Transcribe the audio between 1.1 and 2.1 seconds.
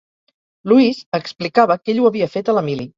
explicava que ell